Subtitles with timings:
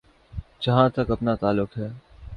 [0.61, 1.87] جہاں تک اپنا تعلق ہے۔